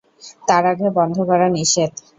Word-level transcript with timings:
তার 0.47 0.63
আগে 0.71 0.87
বন্ধ 0.97 1.15
করা 1.29 1.47
নিষেধ। 1.49 1.91